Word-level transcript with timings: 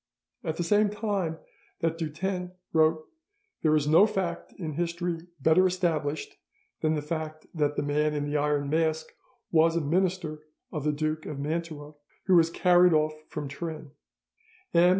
At 0.43 0.57
the 0.57 0.63
same 0.63 0.89
time 0.89 1.37
that 1.81 1.99
Dutens 1.99 2.53
wrote, 2.73 3.05
"There 3.61 3.75
is 3.75 3.87
no 3.87 4.07
fact 4.07 4.51
in 4.57 4.73
history 4.73 5.19
better 5.39 5.67
established 5.67 6.37
than 6.81 6.95
the 6.95 7.03
fact 7.03 7.45
that 7.53 7.75
the 7.75 7.83
Man 7.83 8.15
in 8.15 8.25
the 8.25 8.35
Iron 8.35 8.67
Mask 8.67 9.13
was 9.51 9.75
a 9.75 9.81
minister 9.81 10.41
of 10.71 10.85
the 10.85 10.91
Duke 10.91 11.27
of 11.27 11.37
Mantua 11.37 11.93
who 12.25 12.35
was 12.35 12.49
carried 12.49 12.93
off 12.93 13.13
from 13.29 13.47
Turin," 13.47 13.91
M. 14.73 14.89